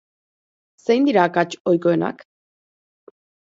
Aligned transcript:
Zein 0.87 1.05
dira 1.11 1.27
akats 1.31 1.59
ohikoenak? 1.75 2.27